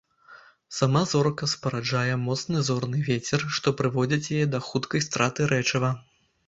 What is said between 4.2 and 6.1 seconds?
яе да хуткай страты рэчыва.